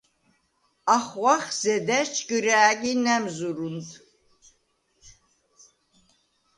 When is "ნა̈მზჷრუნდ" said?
3.03-3.87